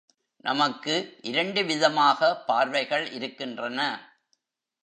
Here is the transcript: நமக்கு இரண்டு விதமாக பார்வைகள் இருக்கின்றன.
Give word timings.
நமக்கு 0.37 1.19
இரண்டு 1.21 1.63
விதமாக 1.63 2.35
பார்வைகள் 2.35 3.11
இருக்கின்றன. 3.11 3.79